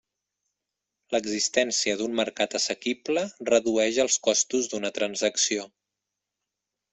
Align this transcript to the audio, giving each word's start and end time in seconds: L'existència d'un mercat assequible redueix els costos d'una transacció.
L'existència 1.15 1.97
d'un 1.99 2.15
mercat 2.19 2.55
assequible 2.59 3.25
redueix 3.51 4.01
els 4.05 4.17
costos 4.29 4.71
d'una 4.73 4.93
transacció. 4.97 5.69